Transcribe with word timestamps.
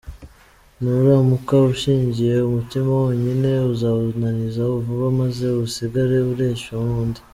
Nuramuka 0.81 1.55
ushyingiwe 1.71 2.35
umutima 2.49 2.89
wonyine, 3.01 3.51
uzawunaniza 3.73 4.61
vuba 4.83 5.07
maze 5.19 5.45
usigare 5.65 6.15
ureshywa 6.33 6.79
nundi. 6.87 7.21